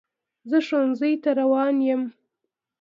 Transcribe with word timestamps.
زه 0.49 0.57
ښوونځي 0.65 1.13
ته 1.23 1.29
روان 1.39 1.75
یم. 1.87 2.01